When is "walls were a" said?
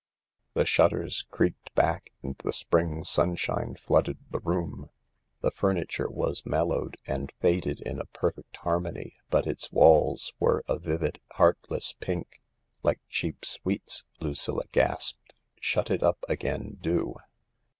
9.71-10.79